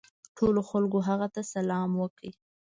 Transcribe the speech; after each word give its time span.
ټولو 0.37 0.61
خلکو 0.69 0.97
هغه 1.07 1.27
ته 1.35 1.41
سلام 1.53 1.89
وکړ. 2.01 2.23